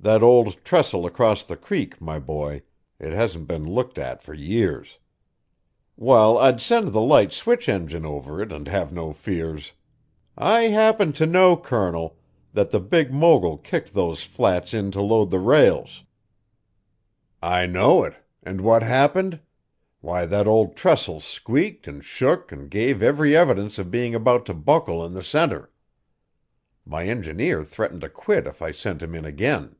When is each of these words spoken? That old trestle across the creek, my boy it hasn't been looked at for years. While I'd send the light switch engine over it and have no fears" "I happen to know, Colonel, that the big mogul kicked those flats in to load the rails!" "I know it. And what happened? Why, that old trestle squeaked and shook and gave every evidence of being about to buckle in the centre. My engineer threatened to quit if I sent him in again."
That 0.00 0.22
old 0.22 0.62
trestle 0.64 1.04
across 1.06 1.42
the 1.42 1.56
creek, 1.56 2.00
my 2.00 2.20
boy 2.20 2.62
it 3.00 3.12
hasn't 3.12 3.48
been 3.48 3.64
looked 3.66 3.98
at 3.98 4.22
for 4.22 4.32
years. 4.32 5.00
While 5.96 6.38
I'd 6.38 6.60
send 6.60 6.92
the 6.92 7.00
light 7.00 7.32
switch 7.32 7.68
engine 7.68 8.06
over 8.06 8.40
it 8.40 8.52
and 8.52 8.68
have 8.68 8.92
no 8.92 9.12
fears" 9.12 9.72
"I 10.58 10.68
happen 10.68 11.12
to 11.14 11.26
know, 11.26 11.56
Colonel, 11.56 12.16
that 12.52 12.70
the 12.70 12.78
big 12.78 13.12
mogul 13.12 13.58
kicked 13.58 13.92
those 13.92 14.22
flats 14.22 14.72
in 14.72 14.92
to 14.92 15.02
load 15.02 15.30
the 15.30 15.40
rails!" 15.40 16.04
"I 17.42 17.66
know 17.66 18.04
it. 18.04 18.14
And 18.44 18.60
what 18.60 18.84
happened? 18.84 19.40
Why, 20.00 20.26
that 20.26 20.46
old 20.46 20.76
trestle 20.76 21.18
squeaked 21.18 21.88
and 21.88 22.04
shook 22.04 22.52
and 22.52 22.70
gave 22.70 23.02
every 23.02 23.36
evidence 23.36 23.80
of 23.80 23.90
being 23.90 24.14
about 24.14 24.46
to 24.46 24.54
buckle 24.54 25.04
in 25.04 25.14
the 25.14 25.24
centre. 25.24 25.72
My 26.86 27.08
engineer 27.08 27.64
threatened 27.64 28.02
to 28.02 28.08
quit 28.08 28.46
if 28.46 28.62
I 28.62 28.70
sent 28.70 29.02
him 29.02 29.16
in 29.16 29.24
again." 29.24 29.74